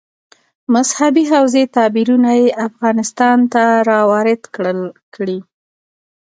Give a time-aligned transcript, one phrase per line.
[0.73, 4.41] مذهبي حوزې تعبیرونه یې افغانستان ته راوارد
[5.15, 5.39] کړي.